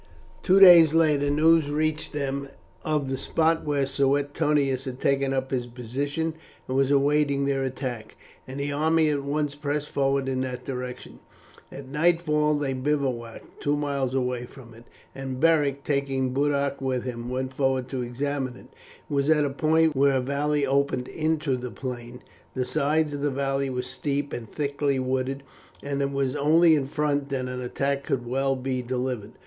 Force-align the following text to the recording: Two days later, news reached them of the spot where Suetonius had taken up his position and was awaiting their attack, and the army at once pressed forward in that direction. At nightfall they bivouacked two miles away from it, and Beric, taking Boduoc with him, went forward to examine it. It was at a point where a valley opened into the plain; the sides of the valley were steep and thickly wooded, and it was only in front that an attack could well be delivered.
Two 0.41 0.59
days 0.59 0.95
later, 0.95 1.29
news 1.29 1.69
reached 1.69 2.11
them 2.11 2.47
of 2.83 3.07
the 3.07 3.17
spot 3.17 3.63
where 3.63 3.85
Suetonius 3.85 4.85
had 4.85 4.99
taken 4.99 5.31
up 5.31 5.51
his 5.51 5.67
position 5.67 6.33
and 6.67 6.75
was 6.75 6.89
awaiting 6.89 7.45
their 7.45 7.63
attack, 7.63 8.15
and 8.47 8.59
the 8.59 8.71
army 8.71 9.09
at 9.09 9.21
once 9.23 9.53
pressed 9.53 9.89
forward 9.91 10.27
in 10.27 10.41
that 10.41 10.65
direction. 10.65 11.19
At 11.71 11.87
nightfall 11.87 12.55
they 12.55 12.73
bivouacked 12.73 13.61
two 13.61 13.77
miles 13.77 14.15
away 14.15 14.45
from 14.45 14.73
it, 14.73 14.85
and 15.13 15.39
Beric, 15.39 15.83
taking 15.83 16.33
Boduoc 16.33 16.81
with 16.81 17.03
him, 17.03 17.29
went 17.29 17.53
forward 17.53 17.87
to 17.89 18.01
examine 18.01 18.55
it. 18.55 18.67
It 19.07 19.13
was 19.13 19.29
at 19.29 19.45
a 19.45 19.51
point 19.51 19.95
where 19.95 20.17
a 20.17 20.19
valley 20.19 20.65
opened 20.65 21.09
into 21.09 21.55
the 21.55 21.69
plain; 21.69 22.23
the 22.55 22.65
sides 22.65 23.13
of 23.13 23.21
the 23.21 23.29
valley 23.29 23.69
were 23.69 23.83
steep 23.83 24.33
and 24.33 24.49
thickly 24.51 24.97
wooded, 24.97 25.43
and 25.83 26.01
it 26.01 26.09
was 26.11 26.35
only 26.35 26.73
in 26.73 26.87
front 26.87 27.29
that 27.29 27.45
an 27.45 27.61
attack 27.61 28.03
could 28.03 28.25
well 28.25 28.55
be 28.55 28.81
delivered. 28.81 29.33